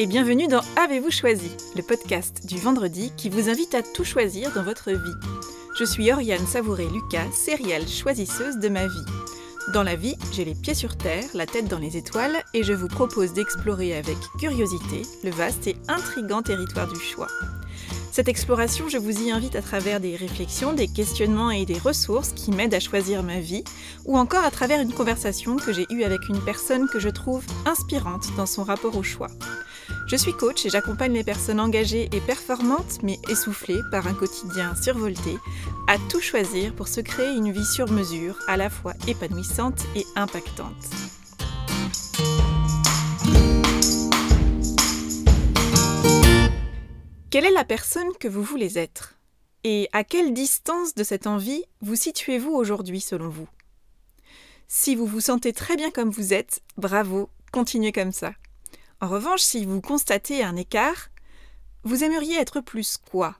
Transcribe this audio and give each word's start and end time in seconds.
et 0.00 0.06
bienvenue 0.06 0.46
dans 0.46 0.60
Avez-vous 0.76 1.10
choisi, 1.10 1.50
le 1.74 1.82
podcast 1.82 2.46
du 2.46 2.56
vendredi 2.56 3.10
qui 3.16 3.28
vous 3.28 3.50
invite 3.50 3.74
à 3.74 3.82
tout 3.82 4.04
choisir 4.04 4.54
dans 4.54 4.62
votre 4.62 4.92
vie. 4.92 5.16
Je 5.76 5.82
suis 5.82 6.12
Oriane 6.12 6.46
Savouré-Lucas, 6.46 7.32
céréale 7.32 7.88
choisisseuse 7.88 8.58
de 8.58 8.68
ma 8.68 8.86
vie. 8.86 9.04
Dans 9.74 9.82
la 9.82 9.96
vie, 9.96 10.14
j'ai 10.30 10.44
les 10.44 10.54
pieds 10.54 10.74
sur 10.74 10.96
terre, 10.96 11.24
la 11.34 11.46
tête 11.46 11.66
dans 11.66 11.80
les 11.80 11.96
étoiles 11.96 12.36
et 12.54 12.62
je 12.62 12.74
vous 12.74 12.86
propose 12.86 13.32
d'explorer 13.32 13.96
avec 13.96 14.16
curiosité 14.38 15.02
le 15.24 15.30
vaste 15.30 15.66
et 15.66 15.74
intrigant 15.88 16.42
territoire 16.42 16.86
du 16.86 17.00
choix. 17.00 17.26
Cette 18.12 18.28
exploration, 18.28 18.88
je 18.88 18.98
vous 18.98 19.24
y 19.24 19.32
invite 19.32 19.56
à 19.56 19.62
travers 19.62 19.98
des 19.98 20.14
réflexions, 20.14 20.74
des 20.74 20.86
questionnements 20.86 21.50
et 21.50 21.66
des 21.66 21.78
ressources 21.78 22.30
qui 22.30 22.52
m'aident 22.52 22.74
à 22.74 22.80
choisir 22.80 23.24
ma 23.24 23.40
vie, 23.40 23.64
ou 24.04 24.16
encore 24.16 24.44
à 24.44 24.52
travers 24.52 24.80
une 24.80 24.92
conversation 24.92 25.56
que 25.56 25.72
j'ai 25.72 25.86
eue 25.90 26.04
avec 26.04 26.28
une 26.28 26.40
personne 26.40 26.88
que 26.88 27.00
je 27.00 27.08
trouve 27.08 27.44
inspirante 27.66 28.26
dans 28.36 28.46
son 28.46 28.62
rapport 28.62 28.96
au 28.96 29.02
choix. 29.02 29.28
Je 30.08 30.16
suis 30.16 30.32
coach 30.32 30.64
et 30.64 30.70
j'accompagne 30.70 31.12
les 31.12 31.22
personnes 31.22 31.60
engagées 31.60 32.08
et 32.12 32.20
performantes, 32.22 33.02
mais 33.02 33.18
essoufflées 33.28 33.82
par 33.90 34.06
un 34.06 34.14
quotidien 34.14 34.74
survolté, 34.74 35.36
à 35.86 35.98
tout 36.08 36.22
choisir 36.22 36.74
pour 36.74 36.88
se 36.88 37.02
créer 37.02 37.36
une 37.36 37.52
vie 37.52 37.66
sur 37.66 37.90
mesure, 37.90 38.38
à 38.46 38.56
la 38.56 38.70
fois 38.70 38.94
épanouissante 39.06 39.82
et 39.94 40.06
impactante. 40.16 40.72
Quelle 47.28 47.44
est 47.44 47.50
la 47.50 47.64
personne 47.64 48.08
que 48.18 48.28
vous 48.28 48.42
voulez 48.42 48.78
être? 48.78 49.18
Et 49.62 49.90
à 49.92 50.04
quelle 50.04 50.32
distance 50.32 50.94
de 50.94 51.04
cette 51.04 51.26
envie 51.26 51.64
vous 51.82 51.96
situez-vous 51.96 52.52
aujourd'hui 52.52 53.02
selon 53.02 53.28
vous? 53.28 53.48
Si 54.68 54.94
vous 54.94 55.06
vous 55.06 55.20
sentez 55.20 55.52
très 55.52 55.76
bien 55.76 55.90
comme 55.90 56.08
vous 56.08 56.32
êtes, 56.32 56.62
bravo, 56.78 57.28
continuez 57.52 57.92
comme 57.92 58.12
ça. 58.12 58.32
En 59.00 59.08
revanche, 59.08 59.42
si 59.42 59.64
vous 59.64 59.80
constatez 59.80 60.42
un 60.42 60.56
écart, 60.56 61.10
vous 61.84 62.02
aimeriez 62.02 62.36
être 62.36 62.60
plus 62.60 62.96
quoi 62.96 63.36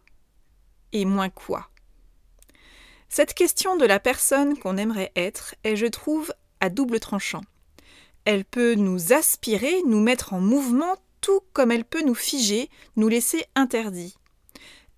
et 0.92 1.05
moins 1.05 1.31
quoi? 1.31 1.69
Cette 3.09 3.34
question 3.34 3.77
de 3.77 3.84
la 3.84 3.98
personne 3.98 4.56
qu'on 4.59 4.77
aimerait 4.77 5.12
être 5.17 5.55
est, 5.65 5.77
je 5.77 5.87
trouve, 5.87 6.33
à 6.61 6.69
double 6.69 7.00
tranchant. 7.00 7.42
Elle 8.25 8.45
peut 8.45 8.75
nous 8.75 9.12
aspirer, 9.12 9.83
nous 9.87 10.00
mettre 10.00 10.33
en 10.33 10.41
mouvement, 10.41 10.97
tout 11.20 11.41
comme 11.53 11.72
elle 11.72 11.84
peut 11.84 12.05
nous 12.05 12.15
figer, 12.15 12.70
nous 12.97 13.09
laisser 13.09 13.45
interdits. 13.55 14.17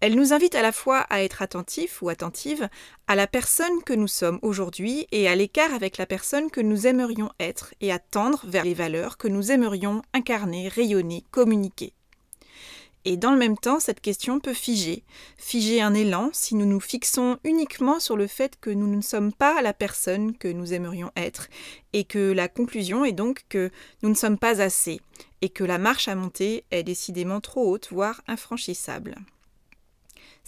Elle 0.00 0.14
nous 0.14 0.32
invite 0.32 0.54
à 0.54 0.62
la 0.62 0.72
fois 0.72 1.00
à 1.10 1.22
être 1.22 1.42
attentifs 1.42 2.00
ou 2.00 2.08
attentives 2.08 2.70
à 3.06 3.14
la 3.14 3.26
personne 3.26 3.82
que 3.84 3.92
nous 3.92 4.08
sommes 4.08 4.38
aujourd'hui 4.40 5.06
et 5.12 5.28
à 5.28 5.34
l'écart 5.34 5.74
avec 5.74 5.98
la 5.98 6.06
personne 6.06 6.50
que 6.50 6.62
nous 6.62 6.86
aimerions 6.86 7.30
être 7.38 7.74
et 7.82 7.92
à 7.92 7.98
tendre 7.98 8.42
vers 8.46 8.64
les 8.64 8.72
valeurs 8.72 9.18
que 9.18 9.28
nous 9.28 9.52
aimerions 9.52 10.00
incarner, 10.14 10.68
rayonner, 10.68 11.24
communiquer. 11.30 11.92
Et 13.04 13.18
dans 13.18 13.32
le 13.32 13.38
même 13.38 13.56
temps, 13.56 13.80
cette 13.80 14.00
question 14.00 14.40
peut 14.40 14.54
figer, 14.54 15.04
figer 15.36 15.82
un 15.82 15.94
élan 15.94 16.30
si 16.32 16.54
nous 16.54 16.66
nous 16.66 16.80
fixons 16.80 17.38
uniquement 17.44 17.98
sur 17.98 18.16
le 18.16 18.26
fait 18.26 18.58
que 18.60 18.70
nous 18.70 18.86
ne 18.86 19.00
sommes 19.00 19.32
pas 19.32 19.60
la 19.62 19.72
personne 19.72 20.36
que 20.36 20.48
nous 20.48 20.74
aimerions 20.74 21.10
être, 21.16 21.48
et 21.94 22.04
que 22.04 22.32
la 22.32 22.48
conclusion 22.48 23.04
est 23.06 23.12
donc 23.12 23.44
que 23.48 23.70
nous 24.02 24.10
ne 24.10 24.14
sommes 24.14 24.38
pas 24.38 24.60
assez, 24.60 25.00
et 25.40 25.48
que 25.48 25.64
la 25.64 25.78
marche 25.78 26.08
à 26.08 26.14
monter 26.14 26.64
est 26.70 26.82
décidément 26.82 27.40
trop 27.40 27.70
haute, 27.70 27.88
voire 27.90 28.20
infranchissable. 28.28 29.16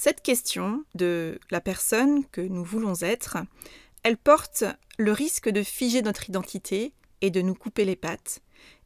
Cette 0.05 0.21
question 0.21 0.85
de 0.97 1.39
la 1.53 1.61
personne 1.61 2.27
que 2.33 2.41
nous 2.41 2.65
voulons 2.65 2.95
être, 3.03 3.37
elle 4.03 4.17
porte 4.17 4.65
le 4.99 5.13
risque 5.13 5.49
de 5.49 5.63
figer 5.63 6.03
notre 6.03 6.29
identité 6.29 6.93
et 7.21 7.31
de 7.31 7.41
nous 7.41 7.55
couper 7.55 7.85
les 7.85 7.95
pattes, 7.95 8.41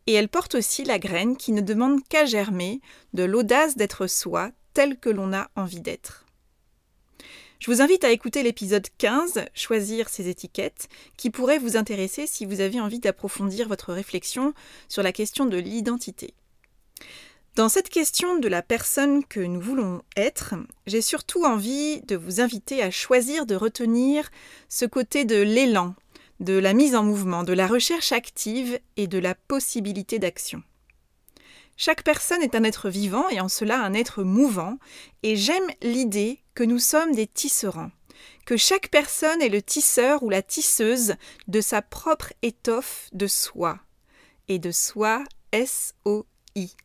et 0.07 0.13
elle 0.13 0.29
porte 0.29 0.57
aussi 0.57 0.85
la 0.85 0.99
graine 0.99 1.39
qui 1.39 1.53
ne 1.53 1.63
demande 1.63 2.07
qu'à 2.07 2.27
germer 2.27 2.83
de 3.15 3.23
l'audace 3.23 3.79
d'être 3.79 4.07
soi 4.09 4.51
tel 4.75 5.01
que 5.01 5.09
l'on 5.09 5.33
a 5.33 5.49
envie 5.57 5.81
d'être. 5.81 6.27
Je 7.61 7.71
vous 7.71 7.81
invite 7.81 8.05
à 8.05 8.11
écouter 8.11 8.43
l'épisode 8.43 8.87
15, 8.99 9.47
Choisir 9.55 10.11
ses 10.11 10.29
étiquettes, 10.29 10.91
qui 11.17 11.31
pourrait 11.31 11.57
vous 11.59 11.79
intéresser 11.79 12.27
si 12.27 12.45
vous 12.45 12.61
avez 12.61 12.79
envie 12.79 13.01
d'approfondir 13.01 13.69
votre 13.69 13.95
réflexion 13.95 14.53
sur 14.91 15.03
la 15.03 15.13
question 15.13 15.47
de 15.47 15.57
l'identité. 15.57 16.35
Dans 17.57 17.71
cette 17.71 17.89
question 17.89 18.39
de 18.39 18.49
la 18.49 18.61
personne 18.61 19.25
que 19.25 19.41
nous 19.41 19.63
voulons 19.63 20.03
être, 20.15 20.55
j'ai 20.87 21.01
surtout 21.01 21.47
envie 21.47 22.03
de 22.03 22.15
vous 22.15 22.43
inviter 22.43 22.83
à 22.83 22.91
choisir 22.91 23.47
de 23.47 23.55
retenir 23.55 24.31
ce 24.69 24.85
côté 24.85 25.25
de 25.25 25.41
l'élan, 25.41 25.95
de 26.39 26.53
la 26.53 26.75
mise 26.75 26.95
en 26.95 27.03
mouvement, 27.03 27.45
de 27.45 27.55
la 27.55 27.67
recherche 27.67 28.13
active 28.13 28.79
et 28.99 29.07
de 29.07 29.17
la 29.17 29.35
possibilité 29.35 30.19
d'action. 30.19 30.63
Chaque 31.79 32.05
personne 32.05 32.43
est 32.43 32.55
un 32.55 32.63
être 32.63 32.91
vivant 32.91 33.27
et 33.31 33.41
en 33.41 33.49
cela 33.49 33.81
un 33.81 33.95
être 33.95 34.23
mouvant, 34.23 34.77
et 35.23 35.35
j'aime 35.35 35.71
l'idée 35.81 36.43
que 36.53 36.63
nous 36.63 36.79
sommes 36.79 37.15
des 37.15 37.27
tisserands, 37.27 37.91
que 38.45 38.59
chaque 38.59 38.91
personne 38.91 39.41
est 39.41 39.49
le 39.49 39.63
tisseur 39.63 40.23
ou 40.23 40.29
la 40.29 40.43
tisseuse 40.43 41.15
de 41.49 41.63
sa 41.63 41.81
propre 41.81 42.35
étoffe 42.43 43.09
de 43.15 43.27
soi, 43.27 43.79
et 44.49 44.59
de 44.59 44.73
soi 44.73 45.25
S-O-I 45.53 46.77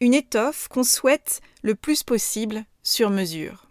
une 0.00 0.14
étoffe 0.14 0.68
qu'on 0.68 0.84
souhaite 0.84 1.40
le 1.62 1.74
plus 1.74 2.02
possible 2.02 2.64
sur 2.82 3.10
mesure. 3.10 3.68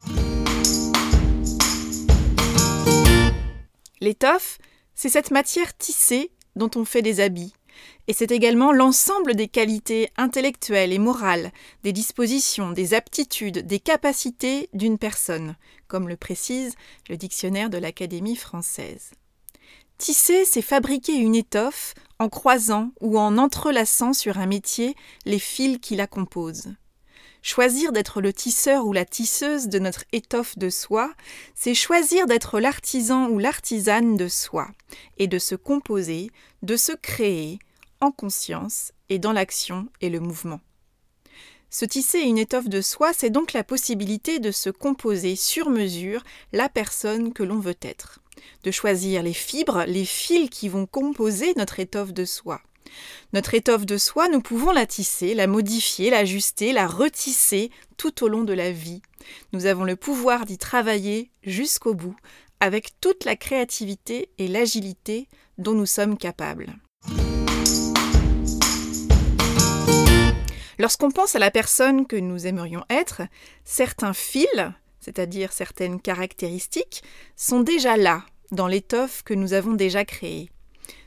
L'étoffe, 4.01 4.57
c'est 4.95 5.09
cette 5.09 5.31
matière 5.31 5.78
tissée 5.78 6.31
dont 6.56 6.69
on 6.75 6.85
fait 6.85 7.01
des 7.01 7.19
habits, 7.19 7.53
et 8.07 8.13
c'est 8.13 8.31
également 8.31 8.72
l'ensemble 8.72 9.35
des 9.35 9.47
qualités 9.47 10.09
intellectuelles 10.17 10.94
et 10.94 11.00
morales, 11.00 11.51
des 11.84 11.94
dispositions, 11.94 12.72
des 12.72 12.94
aptitudes, 12.94 13.66
des 13.66 13.79
capacités 13.79 14.69
d'une 14.73 14.97
personne, 14.97 15.55
comme 15.88 16.09
le 16.09 16.17
précise 16.17 16.75
le 17.09 17.17
dictionnaire 17.17 17.69
de 17.69 17.78
l'Académie 17.78 18.35
française. 18.35 19.11
Tisser, 19.98 20.46
c'est 20.46 20.62
fabriquer 20.62 21.14
une 21.14 21.36
étoffe 21.36 21.94
en 22.20 22.30
croisant 22.30 22.92
ou 23.00 23.18
en 23.18 23.38
entrelaçant 23.38 24.14
sur 24.14 24.38
un 24.38 24.48
métier 24.48 24.96
les 25.26 25.40
fils 25.40 25.80
qui 25.80 25.96
la 25.96 26.08
composent. 26.08 26.74
Choisir 27.42 27.92
d'être 27.92 28.22
le 28.22 28.32
tisseur 28.32 28.86
ou 28.86 28.94
la 28.94 29.03
tisseuse 29.03 29.68
de 29.68 29.78
notre 29.78 30.06
étoffe 30.14 30.58
de 30.58 30.70
soie, 30.70 31.14
c'est 31.56 31.74
choisir 31.74 32.26
d'être 32.26 32.59
l'artisan 32.59 33.28
ou 33.28 33.38
l'artisane 33.38 34.16
de 34.16 34.30
soi, 34.30 34.70
et 35.18 35.28
de 35.28 35.40
se 35.40 35.56
composer, 35.56 36.32
de 36.62 36.78
se 36.78 36.94
créer, 36.94 37.59
en 38.00 38.12
conscience 38.12 38.94
et 39.09 39.20
dans 39.20 39.34
l'action 39.34 39.88
et 40.00 40.09
le 40.09 40.22
mouvement. 40.22 40.62
Se 41.70 41.84
tisser 41.86 42.20
une 42.20 42.38
étoffe 42.38 42.70
de 42.70 42.82
soie, 42.82 43.12
c'est 43.14 43.30
donc 43.30 43.52
la 43.52 43.64
possibilité 43.64 44.40
de 44.40 44.52
se 44.52 44.70
composer 44.70 45.36
sur 45.36 45.70
mesure 45.70 46.24
la 46.53 46.70
personne 46.70 47.34
que 47.34 47.44
l'on 47.44 47.59
veut 47.59 47.78
être 47.82 48.22
de 48.64 48.72
choisir 48.72 49.24
les 49.24 49.34
fibres, 49.34 49.86
les 49.86 50.06
fils 50.06 50.50
qui 50.50 50.70
vont 50.70 50.86
composer 50.86 51.54
notre 51.56 51.80
étoffe 51.80 52.14
de 52.14 52.26
soie. 52.26 52.62
Notre 53.34 53.54
étoffe 53.54 53.86
de 53.86 53.98
soie, 53.98 54.30
nous 54.30 54.42
pouvons 54.42 54.72
la 54.72 54.86
tisser, 54.86 55.34
la 55.34 55.48
modifier, 55.48 56.10
l'ajuster, 56.10 56.74
la 56.74 56.88
retisser 56.88 57.72
tout 57.98 58.24
au 58.24 58.28
long 58.28 58.44
de 58.44 58.54
la 58.54 58.72
vie. 58.72 59.02
Nous 59.52 59.66
avons 59.66 59.84
le 59.84 59.96
pouvoir 59.96 60.46
d'y 60.46 60.58
travailler 60.58 61.32
jusqu'au 61.44 61.94
bout, 61.94 62.16
avec 62.60 63.00
toute 63.02 63.26
la 63.26 63.36
créativité 63.36 64.30
et 64.38 64.48
l'agilité 64.48 65.28
dont 65.58 65.74
nous 65.74 65.86
sommes 65.86 66.18
capables. 66.18 66.76
Lorsqu'on 70.80 71.12
pense 71.12 71.36
à 71.36 71.40
la 71.40 71.52
personne 71.52 72.08
que 72.08 72.16
nous 72.16 72.48
aimerions 72.48 72.84
être, 72.90 73.22
certains 73.64 74.14
fils, 74.14 74.48
c'est-à-dire 75.03 75.53
certaines 75.53 76.00
caractéristiques, 76.00 77.03
sont 77.36 77.62
déjà 77.62 77.97
là, 77.97 78.24
dans 78.52 78.68
l'étoffe 78.68 79.24
que 79.24 79.34
nous 79.34 79.53
avons 79.53 79.74
déjà 79.74 80.06
créée. 80.06 80.50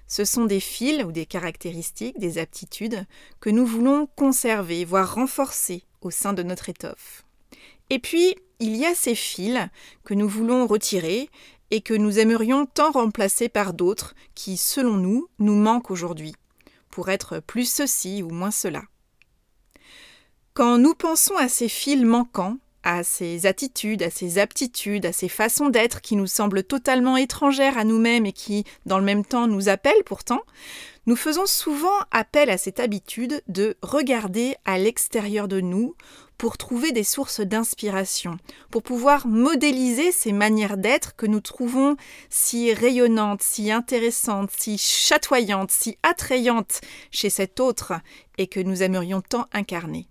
Ce 0.06 0.24
sont 0.24 0.44
des 0.44 0.60
fils 0.60 1.02
ou 1.04 1.10
des 1.10 1.26
caractéristiques, 1.26 2.18
des 2.18 2.38
aptitudes 2.38 3.06
que 3.40 3.50
nous 3.50 3.66
voulons 3.66 4.06
conserver, 4.14 4.84
voire 4.84 5.14
renforcer 5.14 5.82
au 6.00 6.10
sein 6.10 6.32
de 6.32 6.42
notre 6.42 6.68
étoffe. 6.68 7.24
Et 7.90 7.98
puis, 7.98 8.36
il 8.60 8.76
y 8.76 8.86
a 8.86 8.94
ces 8.94 9.14
fils 9.14 9.68
que 10.04 10.14
nous 10.14 10.28
voulons 10.28 10.66
retirer 10.66 11.28
et 11.70 11.80
que 11.80 11.94
nous 11.94 12.18
aimerions 12.18 12.66
tant 12.66 12.92
remplacer 12.92 13.48
par 13.48 13.74
d'autres 13.74 14.14
qui, 14.34 14.56
selon 14.56 14.96
nous, 14.96 15.28
nous 15.38 15.56
manquent 15.56 15.90
aujourd'hui, 15.90 16.34
pour 16.90 17.08
être 17.08 17.40
plus 17.40 17.68
ceci 17.70 18.22
ou 18.22 18.30
moins 18.30 18.52
cela. 18.52 18.82
Quand 20.54 20.78
nous 20.78 20.94
pensons 20.94 21.36
à 21.36 21.48
ces 21.48 21.68
fils 21.68 22.02
manquants, 22.02 22.58
à 22.86 23.02
ces 23.02 23.46
attitudes, 23.46 24.04
à 24.04 24.10
ces 24.10 24.38
aptitudes, 24.38 25.06
à 25.06 25.12
ces 25.12 25.28
façons 25.28 25.70
d'être 25.70 26.00
qui 26.00 26.14
nous 26.14 26.28
semblent 26.28 26.62
totalement 26.62 27.16
étrangères 27.16 27.78
à 27.78 27.82
nous-mêmes 27.82 28.26
et 28.26 28.32
qui, 28.32 28.62
dans 28.86 29.00
le 29.00 29.04
même 29.04 29.24
temps, 29.24 29.48
nous 29.48 29.68
appellent 29.68 30.04
pourtant, 30.04 30.40
nous 31.06 31.16
faisons 31.16 31.46
souvent 31.46 31.98
appel 32.12 32.48
à 32.48 32.58
cette 32.58 32.78
habitude 32.78 33.42
de 33.48 33.76
regarder 33.82 34.54
à 34.64 34.78
l'extérieur 34.78 35.48
de 35.48 35.60
nous 35.60 35.96
pour 36.38 36.56
trouver 36.58 36.92
des 36.92 37.02
sources 37.02 37.40
d'inspiration, 37.40 38.38
pour 38.70 38.84
pouvoir 38.84 39.26
modéliser 39.26 40.12
ces 40.12 40.32
manières 40.32 40.76
d'être 40.76 41.16
que 41.16 41.26
nous 41.26 41.40
trouvons 41.40 41.96
si 42.30 42.72
rayonnantes, 42.72 43.42
si 43.42 43.72
intéressantes, 43.72 44.50
si 44.56 44.78
chatoyantes, 44.78 45.72
si 45.72 45.98
attrayantes 46.04 46.80
chez 47.10 47.30
cet 47.30 47.58
autre 47.58 47.94
et 48.38 48.46
que 48.46 48.60
nous 48.60 48.84
aimerions 48.84 49.22
tant 49.22 49.46
incarner. 49.52 50.06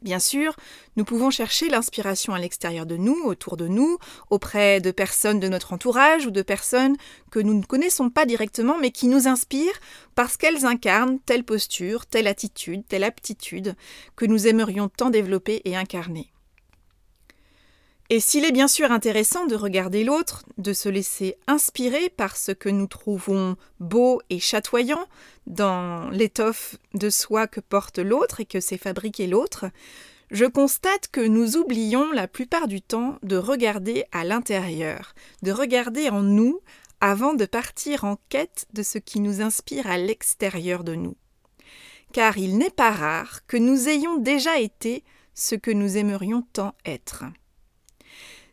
Bien 0.00 0.20
sûr, 0.20 0.54
nous 0.94 1.04
pouvons 1.04 1.30
chercher 1.30 1.68
l'inspiration 1.68 2.32
à 2.32 2.38
l'extérieur 2.38 2.86
de 2.86 2.96
nous, 2.96 3.20
autour 3.24 3.56
de 3.56 3.66
nous, 3.66 3.98
auprès 4.30 4.80
de 4.80 4.92
personnes 4.92 5.40
de 5.40 5.48
notre 5.48 5.72
entourage 5.72 6.24
ou 6.24 6.30
de 6.30 6.42
personnes 6.42 6.96
que 7.32 7.40
nous 7.40 7.54
ne 7.54 7.64
connaissons 7.64 8.08
pas 8.08 8.24
directement 8.24 8.78
mais 8.78 8.92
qui 8.92 9.08
nous 9.08 9.26
inspirent 9.26 9.80
parce 10.14 10.36
qu'elles 10.36 10.64
incarnent 10.64 11.18
telle 11.26 11.42
posture, 11.42 12.06
telle 12.06 12.28
attitude, 12.28 12.86
telle 12.86 13.02
aptitude 13.02 13.74
que 14.14 14.24
nous 14.24 14.46
aimerions 14.46 14.88
tant 14.88 15.10
développer 15.10 15.62
et 15.64 15.76
incarner. 15.76 16.30
Et 18.10 18.20
s'il 18.20 18.46
est 18.46 18.52
bien 18.52 18.68
sûr 18.68 18.90
intéressant 18.90 19.44
de 19.44 19.54
regarder 19.54 20.02
l'autre, 20.02 20.46
de 20.56 20.72
se 20.72 20.88
laisser 20.88 21.36
inspirer 21.46 22.08
par 22.08 22.38
ce 22.38 22.52
que 22.52 22.70
nous 22.70 22.86
trouvons 22.86 23.56
beau 23.80 24.22
et 24.30 24.40
chatoyant 24.40 25.06
dans 25.46 26.08
l'étoffe 26.08 26.76
de 26.94 27.10
soi 27.10 27.46
que 27.46 27.60
porte 27.60 27.98
l'autre 27.98 28.40
et 28.40 28.46
que 28.46 28.60
s'est 28.60 28.78
fabriqué 28.78 29.26
l'autre, 29.26 29.66
je 30.30 30.46
constate 30.46 31.08
que 31.08 31.20
nous 31.20 31.58
oublions 31.58 32.10
la 32.12 32.28
plupart 32.28 32.66
du 32.66 32.80
temps 32.80 33.18
de 33.22 33.36
regarder 33.36 34.04
à 34.10 34.24
l'intérieur, 34.24 35.14
de 35.42 35.52
regarder 35.52 36.08
en 36.08 36.22
nous 36.22 36.60
avant 37.02 37.34
de 37.34 37.44
partir 37.44 38.04
en 38.04 38.16
quête 38.30 38.66
de 38.72 38.82
ce 38.82 38.96
qui 38.96 39.20
nous 39.20 39.42
inspire 39.42 39.86
à 39.86 39.98
l'extérieur 39.98 40.82
de 40.82 40.94
nous. 40.94 41.16
Car 42.14 42.38
il 42.38 42.56
n'est 42.56 42.70
pas 42.70 42.90
rare 42.90 43.46
que 43.46 43.58
nous 43.58 43.90
ayons 43.90 44.16
déjà 44.16 44.58
été 44.58 45.04
ce 45.34 45.54
que 45.54 45.70
nous 45.70 45.98
aimerions 45.98 46.42
tant 46.54 46.74
être. 46.86 47.24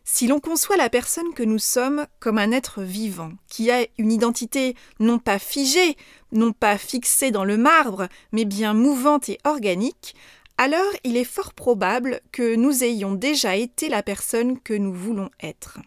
Si 0.08 0.28
l'on 0.28 0.38
conçoit 0.38 0.76
la 0.76 0.88
personne 0.88 1.34
que 1.34 1.42
nous 1.42 1.58
sommes 1.58 2.06
comme 2.20 2.38
un 2.38 2.52
être 2.52 2.80
vivant, 2.80 3.32
qui 3.48 3.72
a 3.72 3.84
une 3.98 4.12
identité 4.12 4.76
non 5.00 5.18
pas 5.18 5.40
figée, 5.40 5.96
non 6.30 6.52
pas 6.52 6.78
fixée 6.78 7.32
dans 7.32 7.44
le 7.44 7.56
marbre, 7.56 8.06
mais 8.30 8.44
bien 8.44 8.72
mouvante 8.72 9.28
et 9.28 9.38
organique, 9.42 10.14
alors 10.58 10.92
il 11.02 11.16
est 11.16 11.24
fort 11.24 11.52
probable 11.52 12.20
que 12.30 12.54
nous 12.54 12.84
ayons 12.84 13.14
déjà 13.14 13.56
été 13.56 13.88
la 13.88 14.04
personne 14.04 14.60
que 14.60 14.74
nous 14.74 14.94
voulons 14.94 15.28
être. 15.42 15.80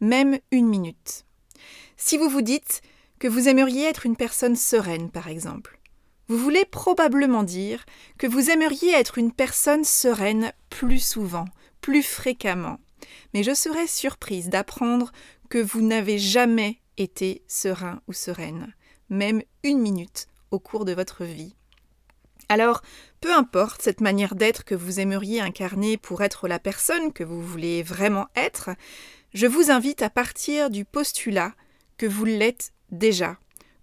Même 0.00 0.40
une 0.50 0.66
minute. 0.66 1.24
Si 1.96 2.18
vous 2.18 2.28
vous 2.28 2.42
dites 2.42 2.82
que 3.20 3.28
vous 3.28 3.48
aimeriez 3.48 3.84
être 3.84 4.06
une 4.06 4.16
personne 4.16 4.56
sereine, 4.56 5.08
par 5.08 5.28
exemple, 5.28 5.78
vous 6.26 6.36
voulez 6.36 6.64
probablement 6.64 7.44
dire 7.44 7.86
que 8.18 8.26
vous 8.26 8.50
aimeriez 8.50 8.90
être 8.90 9.18
une 9.18 9.32
personne 9.32 9.84
sereine 9.84 10.52
plus 10.68 10.98
souvent, 10.98 11.44
plus 11.80 12.02
fréquemment, 12.02 12.80
mais 13.34 13.42
je 13.42 13.54
serais 13.54 13.86
surprise 13.86 14.48
d'apprendre 14.48 15.12
que 15.48 15.58
vous 15.58 15.82
n'avez 15.82 16.18
jamais 16.18 16.78
été 16.96 17.42
serein 17.48 18.00
ou 18.08 18.12
sereine, 18.12 18.74
même 19.08 19.42
une 19.64 19.80
minute 19.80 20.26
au 20.50 20.58
cours 20.58 20.84
de 20.84 20.92
votre 20.92 21.24
vie. 21.24 21.54
Alors, 22.48 22.82
peu 23.20 23.32
importe 23.32 23.82
cette 23.82 24.00
manière 24.00 24.34
d'être 24.34 24.64
que 24.64 24.74
vous 24.74 24.98
aimeriez 24.98 25.40
incarner 25.40 25.96
pour 25.96 26.22
être 26.22 26.48
la 26.48 26.58
personne 26.58 27.12
que 27.12 27.22
vous 27.24 27.40
voulez 27.40 27.82
vraiment 27.82 28.26
être, 28.34 28.70
je 29.34 29.46
vous 29.46 29.70
invite 29.70 30.02
à 30.02 30.10
partir 30.10 30.70
du 30.70 30.84
postulat 30.84 31.52
que 31.96 32.06
vous 32.06 32.24
l'êtes 32.24 32.72
déjà 32.90 33.38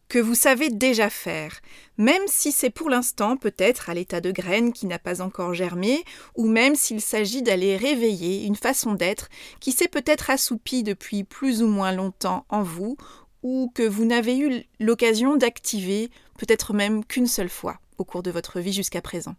que 0.09 0.19
vous 0.19 0.35
savez 0.35 0.69
déjà 0.69 1.09
faire, 1.09 1.59
même 1.97 2.21
si 2.27 2.51
c'est 2.51 2.69
pour 2.69 2.89
l'instant 2.89 3.37
peut-être 3.37 3.89
à 3.89 3.93
l'état 3.93 4.21
de 4.21 4.31
graine 4.31 4.71
qui 4.71 4.85
n'a 4.85 4.99
pas 4.99 5.21
encore 5.21 5.53
germé, 5.53 6.03
ou 6.35 6.47
même 6.47 6.75
s'il 6.75 7.01
s'agit 7.01 7.41
d'aller 7.41 7.75
réveiller 7.75 8.45
une 8.45 8.55
façon 8.55 8.93
d'être 8.93 9.29
qui 9.59 9.71
s'est 9.71 9.87
peut-être 9.87 10.29
assoupie 10.29 10.83
depuis 10.83 11.23
plus 11.23 11.61
ou 11.61 11.67
moins 11.67 11.91
longtemps 11.91 12.45
en 12.49 12.63
vous, 12.63 12.97
ou 13.43 13.71
que 13.73 13.83
vous 13.83 14.05
n'avez 14.05 14.37
eu 14.37 14.63
l'occasion 14.79 15.35
d'activer 15.35 16.09
peut-être 16.37 16.73
même 16.73 17.05
qu'une 17.05 17.27
seule 17.27 17.49
fois 17.49 17.79
au 17.97 18.05
cours 18.05 18.23
de 18.23 18.31
votre 18.31 18.59
vie 18.59 18.73
jusqu'à 18.73 19.01
présent. 19.01 19.35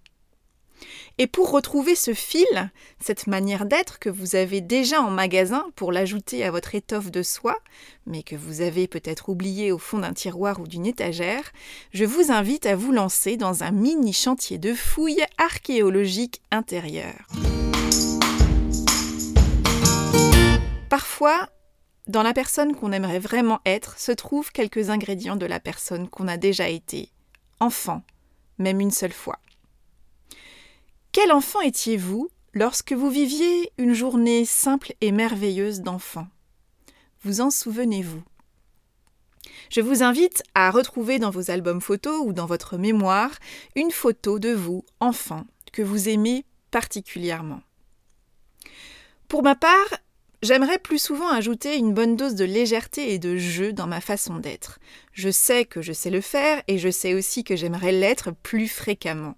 Et 1.19 1.27
pour 1.27 1.51
retrouver 1.51 1.95
ce 1.95 2.15
fil, 2.15 2.71
cette 3.01 3.27
manière 3.27 3.67
d'être 3.67 3.99
que 3.99 4.09
vous 4.09 4.37
avez 4.37 4.61
déjà 4.61 5.01
en 5.01 5.11
magasin 5.11 5.67
pour 5.77 5.93
l'ajouter 5.93 6.45
à 6.45 6.51
votre 6.51 6.75
étoffe 6.75 7.11
de 7.11 7.23
soie, 7.23 7.59
mais 8.07 8.23
que 8.23 8.37
vous 8.37 8.61
avez 8.61 8.87
peut-être 8.89 9.29
oublié 9.29 9.73
au 9.73 9.79
fond 9.79 9.99
d'un 9.99 10.13
tiroir 10.13 10.61
ou 10.61 10.67
d'une 10.67 10.87
étagère, 10.87 11.53
je 11.93 12.05
vous 12.05 12.31
invite 12.31 12.67
à 12.67 12.77
vous 12.77 12.93
lancer 12.93 13.37
dans 13.37 13.63
un 13.63 13.71
mini 13.71 14.13
chantier 14.13 14.59
de 14.59 14.75
fouilles 14.75 15.25
archéologiques 15.39 16.41
intérieures. 16.51 17.27
Parfois, 20.89 21.51
dans 22.07 22.23
la 22.23 22.33
personne 22.33 22.75
qu'on 22.75 22.93
aimerait 22.93 23.19
vraiment 23.19 23.61
être 23.67 23.99
se 23.99 24.13
trouvent 24.13 24.51
quelques 24.51 24.89
ingrédients 24.89 25.37
de 25.37 25.47
la 25.47 25.61
personne 25.61 26.09
qu'on 26.09 26.27
a 26.27 26.39
déjà 26.39 26.69
été, 26.69 27.11
enfant, 27.61 28.03
même 28.59 28.81
une 28.81 28.91
seule 28.91 29.13
fois. 29.13 29.39
Quel 31.21 31.33
enfant 31.33 31.61
étiez-vous 31.63 32.31
lorsque 32.55 32.93
vous 32.93 33.11
viviez 33.11 33.73
une 33.77 33.93
journée 33.93 34.45
simple 34.45 34.93
et 35.01 35.11
merveilleuse 35.11 35.81
d'enfant? 35.81 36.29
Vous 37.25 37.41
en 37.41 37.51
souvenez-vous? 37.51 38.23
Je 39.69 39.81
vous 39.81 40.05
invite 40.05 40.45
à 40.55 40.71
retrouver 40.71 41.19
dans 41.19 41.31
vos 41.31 41.51
albums 41.51 41.81
photos 41.81 42.21
ou 42.25 42.33
dans 42.33 42.47
votre 42.47 42.79
mémoire 42.79 43.33
une 43.75 43.91
photo 43.91 44.39
de 44.39 44.51
vous, 44.51 44.85
enfant, 45.01 45.45
que 45.73 45.83
vous 45.83 46.09
aimez 46.09 46.45
particulièrement. 46.71 47.63
Pour 49.27 49.43
ma 49.43 49.57
part, 49.57 49.89
J'aimerais 50.41 50.79
plus 50.79 51.03
souvent 51.03 51.31
ajouter 51.31 51.79
une 51.79 51.95
bonne 51.95 52.15
dose 52.15 52.37
de 52.37 52.45
légèreté 52.45 53.13
et 53.13 53.19
de 53.19 53.37
jeu 53.37 53.73
dans 53.73 53.89
ma 53.89 54.01
façon 54.01 54.37
d'être. 54.37 54.79
Je 55.13 55.31
sais 55.31 55.65
que 55.65 55.83
je 55.83 55.93
sais 55.93 56.11
le 56.11 56.21
faire 56.21 56.63
et 56.69 56.79
je 56.79 56.91
sais 56.91 57.15
aussi 57.15 57.43
que 57.43 57.57
j'aimerais 57.57 57.91
l'être 57.91 58.31
plus 58.31 58.69
fréquemment. 58.69 59.35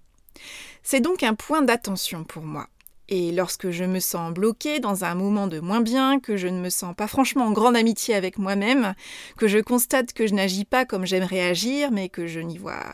C'est 0.83 1.01
donc 1.01 1.23
un 1.23 1.35
point 1.35 1.61
d'attention 1.61 2.23
pour 2.23 2.43
moi. 2.43 2.67
Et 3.09 3.31
lorsque 3.33 3.71
je 3.71 3.83
me 3.83 3.99
sens 3.99 4.33
bloquée 4.33 4.79
dans 4.79 5.03
un 5.03 5.15
moment 5.15 5.47
de 5.47 5.59
moins 5.59 5.81
bien, 5.81 6.19
que 6.19 6.37
je 6.37 6.47
ne 6.47 6.59
me 6.59 6.69
sens 6.69 6.95
pas 6.95 7.07
franchement 7.07 7.45
en 7.45 7.51
grande 7.51 7.75
amitié 7.75 8.15
avec 8.15 8.37
moi-même, 8.37 8.93
que 9.37 9.49
je 9.49 9.59
constate 9.59 10.13
que 10.13 10.27
je 10.27 10.33
n'agis 10.33 10.63
pas 10.63 10.85
comme 10.85 11.05
j'aimerais 11.05 11.41
agir, 11.41 11.91
mais 11.91 12.07
que 12.07 12.25
je 12.25 12.39
n'y 12.39 12.57
vois 12.57 12.93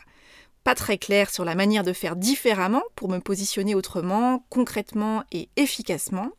très 0.74 0.98
clair 0.98 1.30
sur 1.30 1.44
la 1.44 1.54
manière 1.54 1.82
de 1.82 1.92
faire 1.92 2.16
différemment 2.16 2.82
pour 2.94 3.08
me 3.08 3.18
positionner 3.18 3.74
autrement, 3.74 4.44
concrètement 4.50 5.24
et 5.32 5.48
efficacement, 5.56 6.30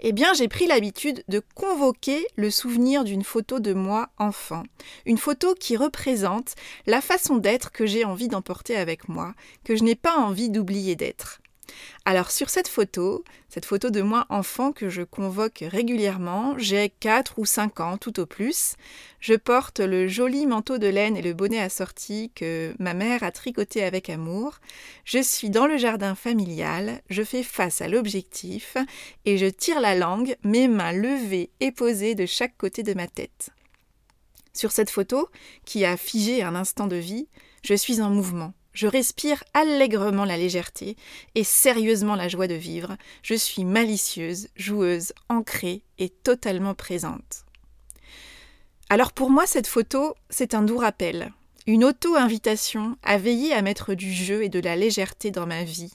eh 0.00 0.12
bien 0.12 0.32
j'ai 0.34 0.48
pris 0.48 0.66
l'habitude 0.66 1.24
de 1.28 1.42
convoquer 1.54 2.26
le 2.36 2.50
souvenir 2.50 3.04
d'une 3.04 3.24
photo 3.24 3.60
de 3.60 3.72
moi 3.72 4.08
enfant. 4.18 4.62
Une 5.06 5.18
photo 5.18 5.54
qui 5.54 5.76
représente 5.76 6.54
la 6.86 7.00
façon 7.00 7.36
d'être 7.36 7.72
que 7.72 7.86
j'ai 7.86 8.04
envie 8.04 8.28
d'emporter 8.28 8.76
avec 8.76 9.08
moi, 9.08 9.34
que 9.64 9.76
je 9.76 9.84
n'ai 9.84 9.96
pas 9.96 10.16
envie 10.16 10.50
d'oublier 10.50 10.96
d'être. 10.96 11.40
Alors 12.04 12.30
sur 12.30 12.48
cette 12.48 12.68
photo, 12.68 13.24
cette 13.48 13.64
photo 13.64 13.90
de 13.90 14.00
moi 14.02 14.26
enfant 14.30 14.72
que 14.72 14.88
je 14.88 15.02
convoque 15.02 15.62
régulièrement, 15.66 16.54
j'ai 16.58 16.88
4 16.88 17.38
ou 17.38 17.44
5 17.44 17.80
ans 17.80 17.98
tout 17.98 18.20
au 18.20 18.26
plus, 18.26 18.76
je 19.20 19.34
porte 19.34 19.80
le 19.80 20.08
joli 20.08 20.46
manteau 20.46 20.78
de 20.78 20.86
laine 20.86 21.16
et 21.16 21.22
le 21.22 21.34
bonnet 21.34 21.60
assorti 21.60 22.30
que 22.34 22.74
ma 22.78 22.94
mère 22.94 23.22
a 23.22 23.30
tricoté 23.30 23.84
avec 23.84 24.08
amour, 24.08 24.58
je 25.04 25.22
suis 25.22 25.50
dans 25.50 25.66
le 25.66 25.76
jardin 25.76 26.14
familial, 26.14 27.02
je 27.10 27.22
fais 27.22 27.42
face 27.42 27.82
à 27.82 27.88
l'objectif 27.88 28.76
et 29.24 29.36
je 29.36 29.46
tire 29.46 29.80
la 29.80 29.94
langue, 29.94 30.36
mes 30.44 30.68
mains 30.68 30.92
levées 30.92 31.50
et 31.60 31.72
posées 31.72 32.14
de 32.14 32.26
chaque 32.26 32.56
côté 32.56 32.82
de 32.82 32.94
ma 32.94 33.06
tête. 33.06 33.50
Sur 34.54 34.72
cette 34.72 34.90
photo, 34.90 35.28
qui 35.64 35.84
a 35.84 35.96
figé 35.96 36.42
un 36.42 36.54
instant 36.54 36.86
de 36.86 36.96
vie, 36.96 37.28
je 37.62 37.74
suis 37.74 38.00
en 38.00 38.10
mouvement. 38.10 38.54
Je 38.72 38.86
respire 38.86 39.42
allègrement 39.54 40.24
la 40.24 40.36
légèreté 40.36 40.96
et 41.34 41.44
sérieusement 41.44 42.14
la 42.14 42.28
joie 42.28 42.46
de 42.46 42.54
vivre. 42.54 42.96
Je 43.22 43.34
suis 43.34 43.64
malicieuse, 43.64 44.48
joueuse, 44.56 45.12
ancrée 45.28 45.82
et 45.98 46.08
totalement 46.08 46.74
présente. 46.74 47.44
Alors 48.88 49.12
pour 49.12 49.30
moi, 49.30 49.46
cette 49.46 49.66
photo, 49.66 50.14
c'est 50.30 50.54
un 50.54 50.62
doux 50.62 50.78
rappel, 50.78 51.32
une 51.66 51.84
auto-invitation 51.84 52.96
à 53.02 53.18
veiller 53.18 53.52
à 53.52 53.60
mettre 53.60 53.94
du 53.94 54.10
jeu 54.10 54.42
et 54.42 54.48
de 54.48 54.58
la 54.58 54.74
légèreté 54.74 55.30
dans 55.30 55.46
ma 55.46 55.64
vie, 55.64 55.92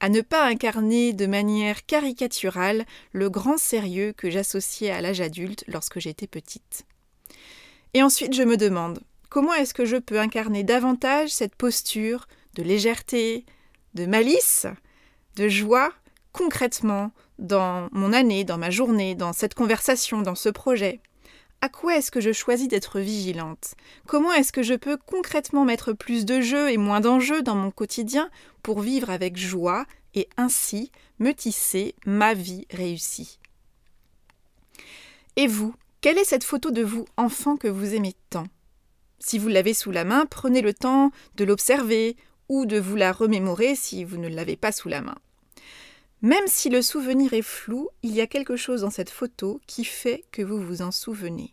à 0.00 0.10
ne 0.10 0.20
pas 0.20 0.44
incarner 0.44 1.14
de 1.14 1.24
manière 1.24 1.86
caricaturale 1.86 2.84
le 3.12 3.30
grand 3.30 3.56
sérieux 3.56 4.12
que 4.14 4.28
j'associais 4.28 4.90
à 4.90 5.00
l'âge 5.00 5.22
adulte 5.22 5.64
lorsque 5.66 5.98
j'étais 5.98 6.26
petite. 6.26 6.84
Et 7.94 8.02
ensuite, 8.02 8.34
je 8.34 8.42
me 8.42 8.58
demande, 8.58 9.00
Comment 9.34 9.54
est-ce 9.54 9.74
que 9.74 9.84
je 9.84 9.96
peux 9.96 10.20
incarner 10.20 10.62
davantage 10.62 11.30
cette 11.30 11.56
posture 11.56 12.28
de 12.54 12.62
légèreté, 12.62 13.44
de 13.94 14.06
malice, 14.06 14.68
de 15.34 15.48
joie, 15.48 15.92
concrètement, 16.30 17.10
dans 17.40 17.88
mon 17.90 18.12
année, 18.12 18.44
dans 18.44 18.58
ma 18.58 18.70
journée, 18.70 19.16
dans 19.16 19.32
cette 19.32 19.54
conversation, 19.54 20.22
dans 20.22 20.36
ce 20.36 20.50
projet? 20.50 21.00
À 21.62 21.68
quoi 21.68 21.96
est-ce 21.96 22.12
que 22.12 22.20
je 22.20 22.30
choisis 22.30 22.68
d'être 22.68 23.00
vigilante? 23.00 23.74
Comment 24.06 24.32
est-ce 24.32 24.52
que 24.52 24.62
je 24.62 24.74
peux 24.74 24.96
concrètement 24.96 25.64
mettre 25.64 25.92
plus 25.92 26.24
de 26.24 26.40
jeu 26.40 26.70
et 26.70 26.76
moins 26.76 27.00
d'enjeux 27.00 27.42
dans 27.42 27.56
mon 27.56 27.72
quotidien 27.72 28.30
pour 28.62 28.82
vivre 28.82 29.10
avec 29.10 29.36
joie 29.36 29.84
et 30.14 30.28
ainsi 30.36 30.92
me 31.18 31.32
tisser 31.32 31.96
ma 32.06 32.34
vie 32.34 32.68
réussie? 32.70 33.40
Et 35.34 35.48
vous, 35.48 35.74
quelle 36.02 36.18
est 36.18 36.24
cette 36.24 36.44
photo 36.44 36.70
de 36.70 36.84
vous 36.84 37.06
enfant 37.16 37.56
que 37.56 37.66
vous 37.66 37.96
aimez 37.96 38.14
tant? 38.30 38.46
Si 39.18 39.38
vous 39.38 39.48
l'avez 39.48 39.74
sous 39.74 39.90
la 39.90 40.04
main, 40.04 40.26
prenez 40.26 40.60
le 40.60 40.74
temps 40.74 41.10
de 41.36 41.44
l'observer 41.44 42.16
ou 42.48 42.66
de 42.66 42.78
vous 42.78 42.96
la 42.96 43.12
remémorer 43.12 43.74
si 43.74 44.04
vous 44.04 44.18
ne 44.18 44.28
l'avez 44.28 44.56
pas 44.56 44.72
sous 44.72 44.88
la 44.88 45.00
main. 45.00 45.16
Même 46.22 46.46
si 46.46 46.70
le 46.70 46.80
souvenir 46.80 47.34
est 47.34 47.42
flou, 47.42 47.90
il 48.02 48.14
y 48.14 48.20
a 48.20 48.26
quelque 48.26 48.56
chose 48.56 48.80
dans 48.80 48.90
cette 48.90 49.10
photo 49.10 49.60
qui 49.66 49.84
fait 49.84 50.24
que 50.32 50.42
vous 50.42 50.58
vous 50.58 50.80
en 50.80 50.90
souvenez. 50.90 51.50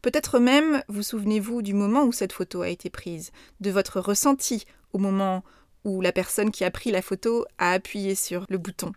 Peut-être 0.00 0.38
même 0.38 0.82
vous 0.88 1.02
souvenez-vous 1.02 1.62
du 1.62 1.74
moment 1.74 2.04
où 2.04 2.12
cette 2.12 2.32
photo 2.32 2.62
a 2.62 2.68
été 2.68 2.90
prise, 2.90 3.32
de 3.60 3.70
votre 3.70 4.00
ressenti 4.00 4.64
au 4.92 4.98
moment 4.98 5.42
où 5.82 6.00
la 6.00 6.12
personne 6.12 6.52
qui 6.52 6.64
a 6.64 6.70
pris 6.70 6.92
la 6.92 7.02
photo 7.02 7.46
a 7.58 7.72
appuyé 7.72 8.14
sur 8.14 8.46
le 8.48 8.58
bouton, 8.58 8.92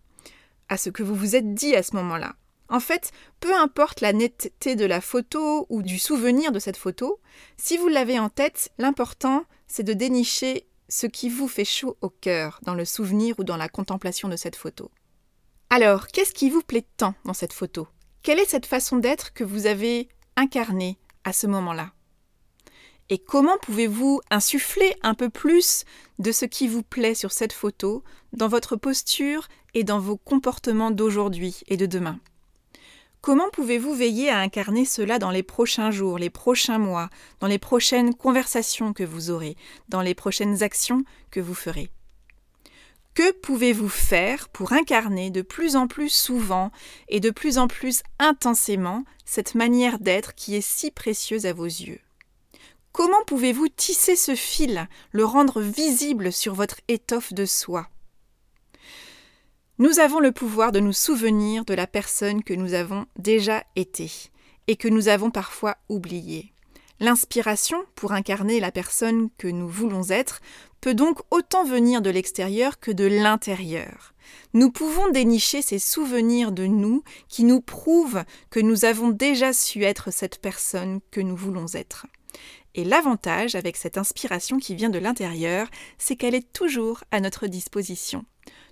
à 0.68 0.77
ce 0.77 0.91
que 0.91 1.01
vous 1.01 1.15
vous 1.15 1.36
êtes 1.36 1.56
dit 1.56 1.75
à 1.75 1.82
ce 1.82 1.96
moment-là. 1.96 2.36
En 2.70 2.80
fait, 2.80 3.12
peu 3.40 3.54
importe 3.56 4.00
la 4.02 4.14
netteté 4.14 4.76
de 4.76 4.86
la 4.86 5.02
photo 5.02 5.66
ou 5.70 5.82
du 5.82 5.98
souvenir 5.98 6.52
de 6.52 6.60
cette 6.60 6.78
photo, 6.78 7.20
si 7.58 7.78
vous 7.78 7.88
l'avez 7.88 8.20
en 8.20 8.30
tête, 8.30 8.72
l'important, 8.78 9.46
c'est 9.68 9.84
de 9.84 9.94
dénicher 9.94 10.68
ce 10.88 11.08
qui 11.08 11.30
vous 11.30 11.48
fait 11.48 11.66
chaud 11.66 11.98
au 12.02 12.10
cœur 12.10 12.60
dans 12.64 12.76
le 12.76 12.86
souvenir 12.86 13.36
ou 13.40 13.44
dans 13.44 13.58
la 13.58 13.70
contemplation 13.70 14.30
de 14.30 14.36
cette 14.36 14.56
photo. 14.56 14.92
Alors, 15.72 16.08
qu'est-ce 16.08 16.34
qui 16.34 16.50
vous 16.50 16.62
plaît 16.62 16.86
tant 16.98 17.16
dans 17.26 17.34
cette 17.34 17.54
photo? 17.54 17.88
Quelle 18.22 18.40
est 18.40 18.50
cette 18.50 18.66
façon 18.66 18.98
d'être 18.98 19.34
que 19.34 19.44
vous 19.44 19.66
avez 19.66 20.08
incarnée 20.36 21.00
à 21.24 21.34
ce 21.34 21.48
moment-là? 21.48 21.94
Et 23.10 23.18
comment 23.18 23.58
pouvez-vous 23.58 24.22
insuffler 24.30 24.96
un 25.02 25.16
peu 25.16 25.30
plus 25.30 25.86
de 26.20 26.32
ce 26.32 26.46
qui 26.46 26.68
vous 26.68 26.84
plaît 26.84 27.16
sur 27.16 27.32
cette 27.32 27.54
photo 27.54 28.04
dans 28.34 28.48
votre 28.48 28.76
posture 28.76 29.48
et 29.74 29.84
dans 29.84 30.00
vos 30.00 30.18
comportements 30.18 30.92
d'aujourd'hui 30.92 31.62
et 31.68 31.78
de 31.78 31.88
demain? 31.88 32.20
Comment 33.22 33.50
pouvez-vous 33.50 33.94
veiller 33.94 34.30
à 34.30 34.40
incarner 34.40 34.86
cela 34.86 35.20
dans 35.20 35.32
les 35.32 35.44
prochains 35.44 35.92
jours, 35.92 36.18
les 36.18 36.30
prochains 36.30 36.80
mois, 36.80 37.10
dans 37.42 37.48
les 37.48 37.60
prochaines 37.60 38.16
conversations 38.16 38.94
que 38.94 39.04
vous 39.04 39.30
aurez, 39.30 39.58
dans 39.90 40.02
les 40.02 40.16
prochaines 40.16 40.64
actions 40.64 41.04
que 41.30 41.42
vous 41.42 41.54
ferez? 41.54 41.90
Que 43.16 43.34
pouvez-vous 43.34 43.90
faire 43.90 44.48
pour 44.48 44.72
incarner 44.72 45.32
de 45.32 45.42
plus 45.42 45.76
en 45.76 45.88
plus 45.88 46.08
souvent 46.08 46.72
et 47.10 47.20
de 47.20 47.30
plus 47.30 47.58
en 47.58 47.68
plus 47.68 48.04
intensément 48.20 49.04
cette 49.26 49.54
manière 49.54 50.00
d'être 50.00 50.34
qui 50.34 50.56
est 50.56 50.66
si 50.66 50.90
précieuse 50.90 51.46
à 51.46 51.52
vos 51.52 51.66
yeux? 51.66 52.00
Comment 52.94 53.24
pouvez-vous 53.28 53.68
tisser 53.68 54.16
ce 54.16 54.34
fil, 54.34 54.88
le 55.12 55.26
rendre 55.26 55.60
visible 55.60 56.32
sur 56.32 56.54
votre 56.54 56.80
étoffe 56.88 57.34
de 57.34 57.46
soie 57.46 57.90
Nous 59.82 60.00
avons 60.00 60.20
le 60.20 60.34
pouvoir 60.34 60.74
de 60.74 60.82
nous 60.82 60.92
souvenir 60.92 61.64
de 61.64 61.74
la 61.74 61.88
personne 61.88 62.44
que 62.44 62.54
nous 62.54 62.74
avons 62.74 63.06
déjà 63.18 63.64
été 63.78 64.12
et 64.68 64.76
que 64.76 64.90
nous 64.90 65.08
avons 65.08 65.32
parfois 65.32 65.78
oubliée. 65.88 66.52
L'inspiration 67.00 67.86
pour 67.96 68.12
incarner 68.12 68.60
la 68.60 68.74
personne 68.74 69.30
que 69.38 69.48
nous 69.48 69.70
voulons 69.70 70.10
être 70.10 70.42
peut 70.82 70.94
donc 70.94 71.22
autant 71.32 71.64
venir 71.64 72.02
de 72.02 72.10
l'extérieur 72.10 72.82
que 72.82 72.92
de 72.92 73.06
l'intérieur. 73.06 74.14
Nous 74.54 74.70
pouvons 74.70 75.10
dénicher 75.12 75.62
ces 75.62 75.80
souvenirs 75.80 76.52
de 76.52 76.66
nous 76.66 77.02
qui 77.30 77.46
nous 77.46 77.62
prouvent 77.62 78.26
que 78.50 78.60
nous 78.60 78.84
avons 78.84 79.08
déjà 79.08 79.54
su 79.54 79.86
être 79.86 80.12
cette 80.12 80.42
personne 80.42 81.00
que 81.10 81.22
nous 81.22 81.38
voulons 81.38 81.68
être. 81.74 82.06
Et 82.76 82.84
l'avantage 82.84 83.56
avec 83.56 83.78
cette 83.78 83.98
inspiration 83.98 84.58
qui 84.58 84.76
vient 84.76 84.90
de 84.90 85.00
l'intérieur, 85.00 85.70
c'est 85.98 86.18
qu'elle 86.18 86.36
est 86.36 86.52
toujours 86.52 87.06
à 87.12 87.22
notre 87.22 87.48
disposition. 87.48 88.26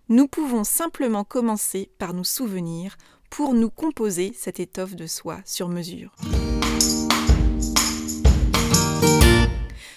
Nous 0.09 0.29
pouvons 0.29 0.63
simplement 0.63 1.25
commencer 1.25 1.91
par 1.97 2.13
nous 2.13 2.23
souvenir 2.23 2.95
pour 3.29 3.53
nous 3.53 3.69
composer 3.69 4.31
cette 4.33 4.61
étoffe 4.61 4.95
de 4.95 5.05
soi 5.05 5.41
sur 5.43 5.67
mesure. 5.67 6.15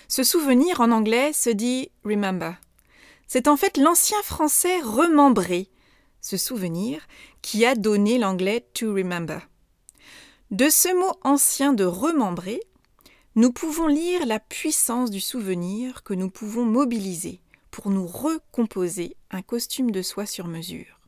Ce 0.08 0.24
souvenir 0.24 0.80
en 0.80 0.90
anglais 0.90 1.32
se 1.32 1.50
dit 1.50 1.92
remember. 2.04 2.54
C'est 3.28 3.46
en 3.46 3.56
fait 3.56 3.76
l'ancien 3.76 4.20
français 4.24 4.80
remembré, 4.80 5.70
ce 6.20 6.36
souvenir, 6.36 7.06
qui 7.40 7.64
a 7.64 7.76
donné 7.76 8.18
l'anglais 8.18 8.66
to 8.74 8.92
remember. 8.92 9.38
De 10.50 10.68
ce 10.68 10.92
mot 10.92 11.12
ancien 11.22 11.72
de 11.72 11.84
remembrer, 11.84 12.60
nous 13.36 13.52
pouvons 13.52 13.86
lire 13.86 14.26
la 14.26 14.40
puissance 14.40 15.12
du 15.12 15.20
souvenir 15.20 16.02
que 16.02 16.14
nous 16.14 16.30
pouvons 16.30 16.64
mobiliser 16.64 17.40
pour 17.70 17.90
nous 17.90 18.06
recomposer 18.06 19.16
un 19.30 19.42
costume 19.42 19.90
de 19.90 20.02
soie 20.02 20.26
sur 20.26 20.46
mesure. 20.46 21.00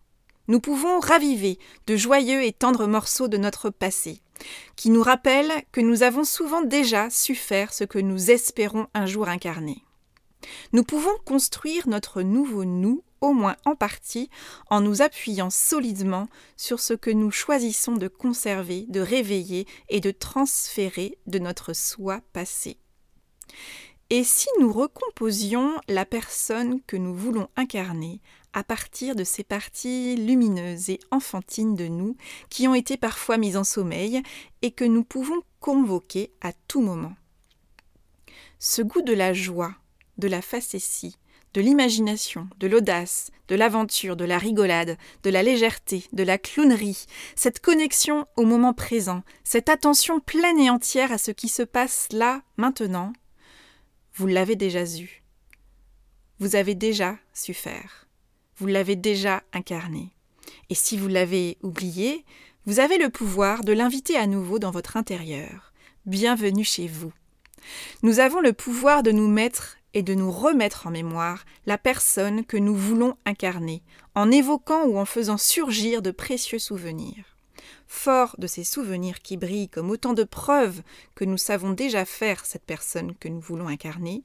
Nous 0.48 0.60
pouvons 0.60 1.00
raviver 1.00 1.58
de 1.86 1.96
joyeux 1.96 2.42
et 2.44 2.52
tendres 2.52 2.86
morceaux 2.86 3.28
de 3.28 3.36
notre 3.36 3.70
passé, 3.70 4.20
qui 4.76 4.90
nous 4.90 5.02
rappellent 5.02 5.62
que 5.70 5.80
nous 5.80 6.02
avons 6.02 6.24
souvent 6.24 6.62
déjà 6.62 7.10
su 7.10 7.34
faire 7.34 7.72
ce 7.72 7.84
que 7.84 7.98
nous 7.98 8.30
espérons 8.30 8.88
un 8.94 9.06
jour 9.06 9.28
incarner. 9.28 9.84
Nous 10.72 10.82
pouvons 10.82 11.16
construire 11.24 11.88
notre 11.88 12.22
nouveau 12.22 12.64
nous, 12.64 13.04
au 13.20 13.32
moins 13.32 13.56
en 13.64 13.76
partie, 13.76 14.28
en 14.68 14.80
nous 14.80 15.00
appuyant 15.00 15.50
solidement 15.50 16.26
sur 16.56 16.80
ce 16.80 16.94
que 16.94 17.10
nous 17.10 17.30
choisissons 17.30 17.94
de 17.94 18.08
conserver, 18.08 18.84
de 18.88 19.00
réveiller 19.00 19.66
et 19.88 20.00
de 20.00 20.10
transférer 20.10 21.18
de 21.26 21.38
notre 21.38 21.72
soi 21.72 22.20
passé. 22.32 22.78
Et 24.14 24.24
si 24.24 24.46
nous 24.60 24.70
recomposions 24.70 25.72
la 25.88 26.04
personne 26.04 26.82
que 26.86 26.98
nous 26.98 27.14
voulons 27.14 27.48
incarner 27.56 28.20
à 28.52 28.62
partir 28.62 29.16
de 29.16 29.24
ces 29.24 29.42
parties 29.42 30.16
lumineuses 30.16 30.90
et 30.90 31.00
enfantines 31.10 31.76
de 31.76 31.88
nous 31.88 32.18
qui 32.50 32.68
ont 32.68 32.74
été 32.74 32.98
parfois 32.98 33.38
mises 33.38 33.56
en 33.56 33.64
sommeil 33.64 34.22
et 34.60 34.70
que 34.70 34.84
nous 34.84 35.02
pouvons 35.02 35.40
convoquer 35.60 36.30
à 36.42 36.52
tout 36.68 36.82
moment. 36.82 37.14
Ce 38.58 38.82
goût 38.82 39.00
de 39.00 39.14
la 39.14 39.32
joie, 39.32 39.74
de 40.18 40.28
la 40.28 40.42
facétie, 40.42 41.16
de 41.54 41.62
l'imagination, 41.62 42.50
de 42.58 42.66
l'audace, 42.66 43.30
de 43.48 43.54
l'aventure, 43.54 44.14
de 44.14 44.26
la 44.26 44.36
rigolade, 44.36 44.98
de 45.22 45.30
la 45.30 45.42
légèreté, 45.42 46.04
de 46.12 46.22
la 46.22 46.36
clownerie, 46.36 47.06
cette 47.34 47.60
connexion 47.60 48.26
au 48.36 48.44
moment 48.44 48.74
présent, 48.74 49.22
cette 49.42 49.70
attention 49.70 50.20
pleine 50.20 50.60
et 50.60 50.68
entière 50.68 51.12
à 51.12 51.16
ce 51.16 51.30
qui 51.30 51.48
se 51.48 51.62
passe 51.62 52.08
là, 52.12 52.42
maintenant, 52.58 53.14
vous 54.14 54.26
l'avez 54.26 54.56
déjà 54.56 54.84
eu. 54.84 55.22
Vous 56.38 56.56
avez 56.56 56.74
déjà 56.74 57.18
su 57.32 57.54
faire 57.54 58.02
vous 58.62 58.68
l'avez 58.68 58.94
déjà 58.94 59.42
incarné. 59.52 60.10
Et 60.70 60.76
si 60.76 60.96
vous 60.96 61.08
l'avez 61.08 61.58
oublié, 61.62 62.24
vous 62.64 62.78
avez 62.78 62.96
le 62.96 63.10
pouvoir 63.10 63.64
de 63.64 63.72
l'inviter 63.72 64.16
à 64.16 64.28
nouveau 64.28 64.60
dans 64.60 64.70
votre 64.70 64.96
intérieur. 64.96 65.72
Bienvenue 66.06 66.62
chez 66.62 66.86
vous. 66.86 67.12
Nous 68.04 68.20
avons 68.20 68.40
le 68.40 68.52
pouvoir 68.52 69.02
de 69.02 69.10
nous 69.10 69.26
mettre 69.26 69.78
et 69.94 70.04
de 70.04 70.14
nous 70.14 70.30
remettre 70.30 70.86
en 70.86 70.90
mémoire 70.90 71.44
la 71.66 71.76
personne 71.76 72.44
que 72.44 72.56
nous 72.56 72.76
voulons 72.76 73.16
incarner, 73.26 73.82
en 74.14 74.30
évoquant 74.30 74.84
ou 74.84 74.96
en 74.96 75.06
faisant 75.06 75.38
surgir 75.38 76.00
de 76.00 76.12
précieux 76.12 76.60
souvenirs. 76.60 77.31
Fort 77.94 78.34
de 78.38 78.46
ces 78.46 78.64
souvenirs 78.64 79.20
qui 79.20 79.36
brillent 79.36 79.68
comme 79.68 79.90
autant 79.90 80.14
de 80.14 80.24
preuves 80.24 80.82
que 81.14 81.26
nous 81.26 81.36
savons 81.36 81.70
déjà 81.72 82.04
faire 82.04 82.46
cette 82.46 82.64
personne 82.64 83.14
que 83.14 83.28
nous 83.28 83.38
voulons 83.38 83.68
incarner, 83.68 84.24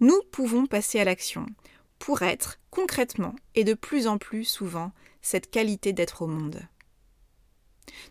nous 0.00 0.18
pouvons 0.32 0.66
passer 0.66 0.98
à 0.98 1.04
l'action, 1.04 1.46
pour 1.98 2.22
être 2.22 2.58
concrètement 2.70 3.36
et 3.54 3.64
de 3.64 3.74
plus 3.74 4.06
en 4.08 4.16
plus 4.16 4.44
souvent 4.44 4.92
cette 5.20 5.50
qualité 5.50 5.92
d'être 5.92 6.22
au 6.22 6.26
monde. 6.26 6.62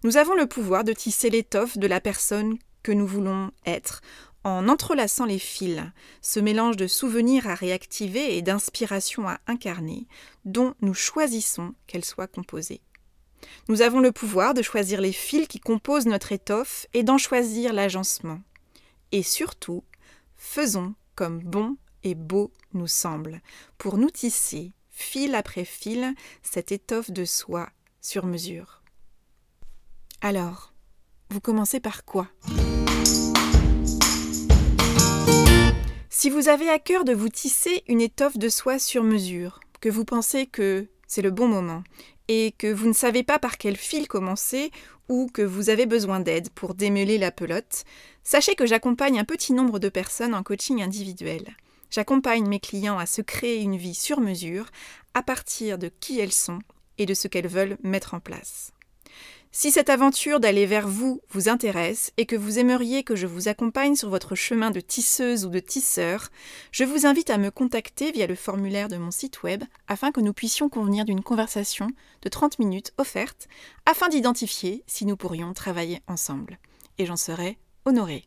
Nous 0.04 0.18
avons 0.18 0.36
le 0.36 0.46
pouvoir 0.46 0.84
de 0.84 0.94
tisser 0.94 1.32
l'étoffe 1.32 1.80
de 1.80 1.88
la 1.88 2.00
personne 2.00 2.58
que 2.84 2.92
nous 2.92 3.08
voulons 3.08 3.52
être 3.66 4.02
en 4.44 4.70
entrelaçant 4.70 5.26
les 5.26 5.40
fils, 5.40 5.82
ce 6.22 6.40
mélange 6.40 6.78
de 6.78 6.88
souvenirs 6.88 7.48
à 7.48 7.56
réactiver 7.56 8.38
et 8.38 8.44
d'inspiration 8.44 9.28
à 9.28 9.40
incarner, 9.48 10.08
dont 10.46 10.76
nous 10.82 10.94
choisissons 10.94 11.74
qu'elle 11.88 12.06
soit 12.06 12.28
composée. 12.28 12.82
Nous 13.70 13.82
avons 13.82 14.00
le 14.00 14.12
pouvoir 14.12 14.54
de 14.54 14.62
choisir 14.62 15.02
les 15.02 15.12
fils 15.12 15.48
qui 15.48 15.60
composent 15.60 16.06
notre 16.06 16.32
étoffe 16.32 16.88
et 16.94 17.04
d'en 17.04 17.18
choisir 17.18 17.74
l'agencement. 17.74 18.40
Et 19.12 19.24
surtout, 19.24 19.84
faisons 20.38 20.94
comme 21.16 21.40
bon 21.40 21.78
et 22.04 22.16
beau 22.16 22.52
nous 22.74 22.88
semble, 22.88 23.42
pour 23.78 23.98
nous 23.98 24.10
tisser, 24.10 24.74
fil 24.90 25.36
après 25.36 25.66
fil, 25.66 26.14
cette 26.42 26.72
étoffe 26.72 27.12
de 27.12 27.26
soie 27.26 27.70
sur 28.02 28.26
mesure. 28.26 28.82
Alors, 30.22 30.74
vous 31.30 31.42
commencez 31.42 31.80
par 31.80 32.06
quoi? 32.06 32.28
Si 36.10 36.30
vous 36.30 36.50
avez 36.50 36.70
à 36.70 36.78
cœur 36.78 37.04
de 37.04 37.14
vous 37.14 37.30
tisser 37.30 37.84
une 37.88 38.02
étoffe 38.02 38.38
de 38.38 38.50
soie 38.50 38.78
sur 38.78 39.04
mesure, 39.04 39.60
que 39.80 39.90
vous 39.90 40.06
pensez 40.06 40.46
que 40.46 40.88
c'est 41.12 41.22
le 41.22 41.30
bon 41.30 41.50
moment, 41.50 41.84
et 42.30 42.54
que 42.58 42.72
vous 42.72 42.88
ne 42.88 42.94
savez 42.94 43.22
pas 43.22 43.38
par 43.38 43.58
quel 43.58 43.76
fil 43.76 44.08
commencer 44.08 44.72
ou 45.10 45.28
que 45.28 45.42
vous 45.42 45.70
avez 45.70 45.86
besoin 45.86 46.22
d'aide 46.22 46.50
pour 46.52 46.74
démêler 46.74 47.18
la 47.18 47.32
pelote, 47.32 47.84
sachez 48.24 48.56
que 48.56 48.66
j'accompagne 48.66 49.20
un 49.20 49.26
petit 49.26 49.52
nombre 49.52 49.78
de 49.78 49.90
personnes 49.90 50.34
en 50.34 50.42
coaching 50.42 50.82
individuel. 50.82 51.58
J'accompagne 51.90 52.48
mes 52.48 52.62
clients 52.62 52.98
à 52.98 53.06
se 53.06 53.22
créer 53.22 53.60
une 53.60 53.76
vie 53.76 53.94
sur 53.94 54.22
mesure 54.22 54.68
à 55.14 55.22
partir 55.22 55.78
de 55.78 55.90
qui 55.90 56.18
elles 56.18 56.32
sont 56.32 56.60
et 56.98 57.06
de 57.06 57.14
ce 57.14 57.28
qu'elles 57.28 57.50
veulent 57.50 57.78
mettre 57.84 58.14
en 58.14 58.22
place. 58.22 58.72
Si 59.54 59.70
cette 59.70 59.90
aventure 59.90 60.40
d'aller 60.40 60.66
vers 60.66 60.88
vous 60.88 61.20
vous 61.30 61.50
intéresse 61.50 62.14
et 62.16 62.26
que 62.26 62.38
vous 62.38 62.58
aimeriez 62.58 63.04
que 63.04 63.18
je 63.18 63.28
vous 63.28 63.50
accompagne 63.50 63.98
sur 63.98 64.10
votre 64.10 64.34
chemin 64.34 64.72
de 64.72 64.80
tisseuse 64.80 65.46
ou 65.46 65.50
de 65.50 65.60
tisseur, 65.60 66.30
je 66.72 66.86
vous 66.86 67.06
invite 67.06 67.30
à 67.30 67.38
me 67.38 67.52
contacter 67.52 68.14
via 68.14 68.28
le 68.28 68.36
formulaire 68.36 68.88
de 68.88 68.96
mon 68.96 69.12
site 69.12 69.44
web 69.44 69.66
afin 69.90 70.14
que 70.14 70.22
nous 70.22 70.32
puissions 70.32 70.70
convenir 70.70 71.04
d'une 71.04 71.22
conversation 71.22 71.90
de 72.22 72.30
30 72.30 72.60
minutes 72.60 72.94
offerte 72.98 73.50
afin 73.86 74.08
d'identifier 74.08 74.86
si 74.88 75.06
nous 75.06 75.18
pourrions 75.18 75.54
travailler 75.54 76.00
ensemble. 76.08 76.58
Et 76.98 77.06
j'en 77.06 77.18
serai 77.18 77.58
honorée. 77.84 78.24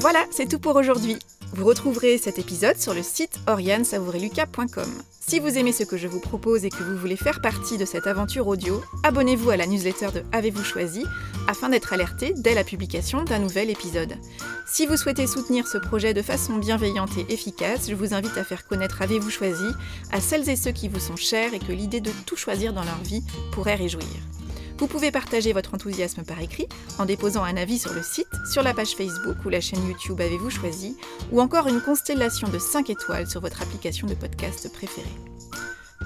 Voilà, 0.00 0.26
c'est 0.30 0.50
tout 0.50 0.60
pour 0.60 0.76
aujourd'hui. 0.76 1.16
Vous 1.52 1.64
retrouverez 1.64 2.16
cet 2.16 2.38
épisode 2.38 2.76
sur 2.76 2.94
le 2.94 3.02
site 3.02 3.40
oriansavoureluca.com. 3.48 4.88
Si 5.20 5.40
vous 5.40 5.58
aimez 5.58 5.72
ce 5.72 5.82
que 5.82 5.96
je 5.96 6.06
vous 6.06 6.20
propose 6.20 6.64
et 6.64 6.70
que 6.70 6.82
vous 6.82 6.96
voulez 6.96 7.16
faire 7.16 7.40
partie 7.40 7.76
de 7.76 7.84
cette 7.84 8.06
aventure 8.06 8.46
audio, 8.46 8.80
abonnez-vous 9.02 9.50
à 9.50 9.56
la 9.56 9.66
newsletter 9.66 10.08
de 10.14 10.22
Avez-vous 10.32 10.62
choisi 10.62 11.04
afin 11.48 11.68
d'être 11.68 11.92
alerté 11.92 12.34
dès 12.36 12.54
la 12.54 12.64
publication 12.64 13.24
d'un 13.24 13.40
nouvel 13.40 13.68
épisode. 13.68 14.14
Si 14.66 14.86
vous 14.86 14.96
souhaitez 14.96 15.26
soutenir 15.26 15.66
ce 15.66 15.78
projet 15.78 16.14
de 16.14 16.22
façon 16.22 16.56
bienveillante 16.56 17.16
et 17.18 17.32
efficace, 17.32 17.88
je 17.88 17.94
vous 17.94 18.14
invite 18.14 18.38
à 18.38 18.44
faire 18.44 18.66
connaître 18.66 19.02
Avez-vous 19.02 19.30
choisi 19.30 19.66
à 20.12 20.20
celles 20.20 20.48
et 20.48 20.56
ceux 20.56 20.72
qui 20.72 20.88
vous 20.88 21.00
sont 21.00 21.16
chers 21.16 21.52
et 21.52 21.58
que 21.58 21.72
l'idée 21.72 22.00
de 22.00 22.12
tout 22.26 22.36
choisir 22.36 22.72
dans 22.72 22.84
leur 22.84 23.00
vie 23.02 23.24
pourrait 23.52 23.74
réjouir. 23.74 24.06
Vous 24.80 24.86
pouvez 24.86 25.10
partager 25.10 25.52
votre 25.52 25.74
enthousiasme 25.74 26.24
par 26.24 26.40
écrit 26.40 26.66
en 26.98 27.04
déposant 27.04 27.44
un 27.44 27.58
avis 27.58 27.78
sur 27.78 27.92
le 27.92 28.02
site, 28.02 28.26
sur 28.50 28.62
la 28.62 28.72
page 28.72 28.96
Facebook 28.96 29.36
ou 29.44 29.50
la 29.50 29.60
chaîne 29.60 29.86
YouTube 29.86 30.18
Avez-vous 30.18 30.48
choisi, 30.48 30.96
ou 31.30 31.42
encore 31.42 31.68
une 31.68 31.82
constellation 31.82 32.48
de 32.48 32.58
5 32.58 32.88
étoiles 32.88 33.28
sur 33.28 33.42
votre 33.42 33.60
application 33.60 34.06
de 34.06 34.14
podcast 34.14 34.72
préférée. 34.72 35.06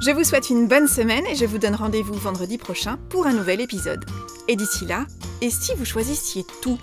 Je 0.01 0.11
vous 0.11 0.25
souhaite 0.25 0.51
une 0.51 0.67
bonne 0.67 0.89
semaine 0.89 1.25
et 1.27 1.37
je 1.37 1.47
vous 1.47 1.59
donne 1.59 1.77
rendez-vous 1.77 2.15
vendredi 2.15 2.59
prochain 2.59 2.99
pour 3.11 3.29
un 3.29 3.33
nouvel 3.33 3.61
épisode. 3.61 4.05
Et 4.49 4.57
d'ici 4.57 4.87
là, 4.87 5.07
et 5.41 5.51
si 5.51 5.73
vous 5.77 5.85
choisissiez 5.85 6.45
tout? 6.61 6.79